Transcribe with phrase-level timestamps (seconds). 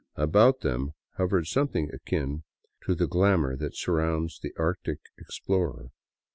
[0.15, 2.41] About them hovered something akin
[2.87, 5.91] to the glamour that surrounds the Arctic ex plorer.